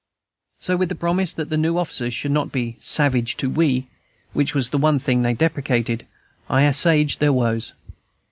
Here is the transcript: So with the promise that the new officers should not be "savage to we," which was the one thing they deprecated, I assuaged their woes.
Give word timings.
So 0.59 0.77
with 0.77 0.89
the 0.89 0.95
promise 0.95 1.31
that 1.31 1.51
the 1.51 1.57
new 1.57 1.77
officers 1.77 2.11
should 2.11 2.31
not 2.31 2.51
be 2.51 2.75
"savage 2.79 3.37
to 3.37 3.47
we," 3.51 3.85
which 4.33 4.55
was 4.55 4.71
the 4.71 4.79
one 4.79 4.97
thing 4.97 5.21
they 5.21 5.35
deprecated, 5.35 6.07
I 6.49 6.63
assuaged 6.63 7.19
their 7.19 7.31
woes. 7.31 7.73